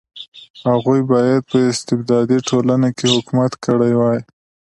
هغوی 0.69 1.01
باید 1.11 1.41
په 1.51 1.57
استبدادي 1.71 2.39
ټولنه 2.49 2.89
کې 2.97 3.07
حکومت 3.15 3.53
کړی 3.65 3.93
وای. 3.95 4.19